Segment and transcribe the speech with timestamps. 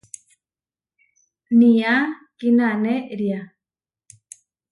[1.59, 1.93] Nía
[2.39, 3.39] kínanéria.